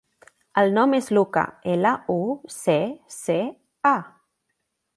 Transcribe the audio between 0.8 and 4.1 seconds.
és Lucca: ela, u, ce, ce, a.